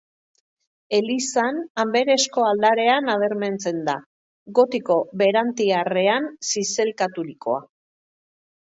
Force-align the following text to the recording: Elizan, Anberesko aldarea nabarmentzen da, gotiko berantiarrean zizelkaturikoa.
Elizan, 0.99 1.59
Anberesko 1.83 2.47
aldarea 2.53 2.95
nabarmentzen 3.11 3.85
da, 3.91 3.97
gotiko 4.61 4.99
berantiarrean 5.25 6.29
zizelkaturikoa. 6.55 7.65